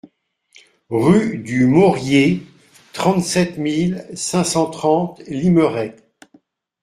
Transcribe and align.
Rue 0.89 1.37
du 1.37 1.67
Morier, 1.67 2.41
trente-sept 2.91 3.59
mille 3.59 4.03
cinq 4.15 4.45
cent 4.45 4.65
trente 4.67 5.21
Limeray 5.27 5.93